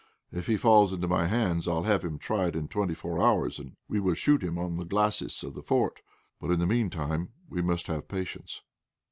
If 0.31 0.47
he 0.47 0.57
falls 0.57 0.93
into 0.93 1.07
my 1.07 1.27
hands 1.27 1.67
I'll 1.67 1.83
have 1.83 2.03
him 2.03 2.17
tried 2.17 2.55
in 2.55 2.67
twenty 2.67 2.95
four 2.95 3.21
hours, 3.21 3.59
and 3.59 3.75
we 3.87 3.99
will 3.99 4.15
shoot 4.15 4.41
him 4.41 4.57
on 4.57 4.77
the 4.77 4.83
glacis 4.83 5.43
of 5.43 5.53
the 5.53 5.61
fort. 5.61 6.01
But 6.39 6.49
in 6.49 6.59
the 6.59 6.65
meantime 6.65 7.33
we 7.47 7.61
must 7.61 7.85
have 7.85 8.07
patience." 8.07 8.63